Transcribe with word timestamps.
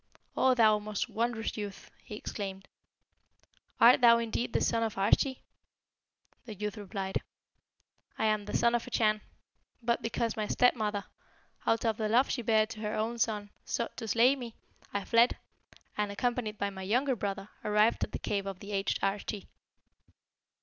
'O 0.35 0.55
thou 0.55 0.79
most 0.79 1.09
wondrous 1.09 1.55
youth!' 1.55 1.91
he 2.03 2.15
exclaimed, 2.15 2.67
'art 3.79 4.01
thou 4.01 4.17
indeed 4.17 4.51
the 4.51 4.59
son 4.59 4.81
of 4.81 4.95
Arschi?' 4.95 5.43
The 6.45 6.55
youth 6.55 6.75
replied, 6.75 7.21
'I 8.17 8.25
am 8.25 8.45
the 8.45 8.57
Son 8.57 8.73
of 8.73 8.87
a 8.87 8.89
Chan. 8.89 9.21
But 9.83 10.01
because 10.01 10.35
my 10.35 10.47
stepmother, 10.47 11.05
out 11.67 11.85
of 11.85 11.97
the 11.97 12.09
love 12.09 12.31
she 12.31 12.41
bare 12.41 12.65
to 12.65 12.79
her 12.79 12.95
own 12.95 13.19
son, 13.19 13.51
sought 13.63 13.95
to 13.97 14.07
slay 14.07 14.35
me, 14.35 14.55
I 14.91 15.05
fled, 15.05 15.37
and, 15.95 16.11
accompanied 16.11 16.57
by 16.57 16.71
my 16.71 16.81
younger 16.81 17.15
brother, 17.15 17.49
arrived 17.63 18.03
at 18.03 18.11
the 18.11 18.17
cave 18.17 18.47
of 18.47 18.59
the 18.59 18.71
aged 18.71 18.99
Arschi.' 19.03 19.49